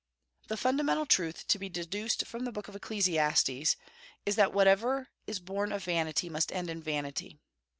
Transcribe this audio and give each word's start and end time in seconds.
The 0.47 0.57
fundamental 0.57 1.05
truth 1.05 1.47
to 1.47 1.59
be 1.59 1.69
deduced 1.69 2.25
from 2.25 2.43
the 2.43 2.51
book 2.51 2.67
of 2.67 2.75
Ecclesiastes 2.75 3.75
is 4.25 4.35
that 4.35 4.51
whatsoever 4.51 5.09
is 5.27 5.39
born 5.39 5.71
of 5.71 5.83
vanity 5.83 6.27
must 6.27 6.51
end 6.51 6.71
in 6.71 6.81
vanity. 6.81 7.37